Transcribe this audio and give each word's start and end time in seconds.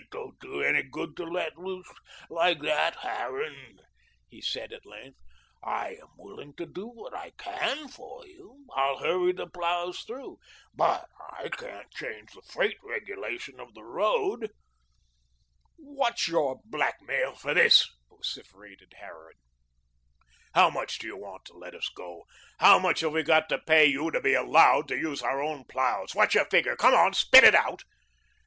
"It 0.03 0.09
don't 0.09 0.39
do 0.39 0.63
any 0.63 0.81
good 0.81 1.15
to 1.17 1.25
let 1.25 1.59
loose 1.59 1.87
like 2.27 2.61
that, 2.63 2.95
Harran," 3.03 3.81
he 4.27 4.41
said 4.41 4.73
at 4.73 4.83
length. 4.83 5.19
"I 5.63 5.89
am 6.01 6.07
willing 6.17 6.55
to 6.55 6.65
do 6.65 6.87
what 6.87 7.13
I 7.13 7.33
can 7.37 7.87
for 7.87 8.25
you. 8.25 8.65
I'll 8.75 8.97
hurry 8.97 9.31
the 9.31 9.45
ploughs 9.45 9.99
through, 10.01 10.39
but 10.73 11.07
I 11.29 11.49
can't 11.49 11.91
change 11.91 12.31
the 12.33 12.41
freight 12.41 12.79
regulation 12.81 13.59
of 13.59 13.75
the 13.75 13.83
road." 13.83 14.49
"What's 15.77 16.27
your 16.27 16.59
blackmail 16.65 17.35
for 17.35 17.53
this?" 17.53 17.87
vociferated 18.09 18.95
Harran. 18.97 19.37
"How 20.55 20.71
much 20.71 20.97
do 20.97 21.05
you 21.05 21.17
want 21.17 21.45
to 21.45 21.53
let 21.53 21.75
us 21.75 21.89
go? 21.89 22.23
How 22.57 22.79
much 22.79 23.01
have 23.01 23.11
we 23.13 23.21
got 23.21 23.49
to 23.49 23.59
pay 23.59 23.85
you 23.85 24.09
to 24.09 24.19
be 24.19 24.33
ALLOWED 24.33 24.87
to 24.87 24.97
use 24.97 25.21
our 25.21 25.43
own 25.43 25.63
ploughs 25.65 26.15
what's 26.15 26.33
your 26.33 26.45
figure? 26.45 26.75
Come, 26.75 27.13
spit 27.13 27.43
it 27.43 27.53
out." 27.53 27.83